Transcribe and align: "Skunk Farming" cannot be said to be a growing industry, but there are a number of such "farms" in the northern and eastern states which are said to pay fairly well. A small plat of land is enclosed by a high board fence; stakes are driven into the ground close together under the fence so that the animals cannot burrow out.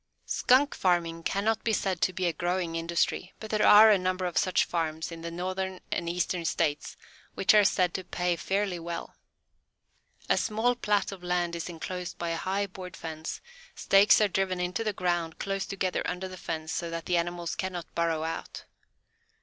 "Skunk 0.25 0.73
Farming" 0.73 1.21
cannot 1.21 1.63
be 1.63 1.73
said 1.73 2.01
to 2.01 2.11
be 2.11 2.25
a 2.25 2.33
growing 2.33 2.75
industry, 2.75 3.33
but 3.39 3.51
there 3.51 3.67
are 3.67 3.91
a 3.91 3.99
number 3.99 4.25
of 4.25 4.35
such 4.35 4.65
"farms" 4.65 5.11
in 5.11 5.21
the 5.21 5.29
northern 5.29 5.79
and 5.91 6.09
eastern 6.09 6.43
states 6.43 6.97
which 7.35 7.53
are 7.53 7.63
said 7.63 7.93
to 7.93 8.03
pay 8.03 8.35
fairly 8.35 8.79
well. 8.79 9.13
A 10.27 10.37
small 10.37 10.73
plat 10.73 11.11
of 11.11 11.23
land 11.23 11.55
is 11.55 11.69
enclosed 11.69 12.17
by 12.17 12.29
a 12.29 12.35
high 12.37 12.65
board 12.65 12.97
fence; 12.97 13.41
stakes 13.75 14.19
are 14.19 14.27
driven 14.27 14.59
into 14.59 14.83
the 14.83 14.91
ground 14.91 15.37
close 15.37 15.67
together 15.67 16.01
under 16.07 16.27
the 16.27 16.35
fence 16.35 16.71
so 16.73 16.89
that 16.89 17.05
the 17.05 17.17
animals 17.17 17.53
cannot 17.55 17.85
burrow 17.93 18.23
out. 18.23 18.63